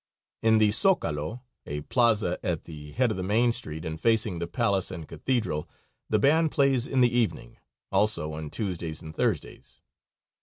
[0.41, 4.47] In the Zocalo, a plazo at the head of the main street and facing the
[4.47, 5.69] palace and cathedral,
[6.09, 7.57] the band plays in the evening;
[7.91, 9.79] also on Tuesdays and Thursdays.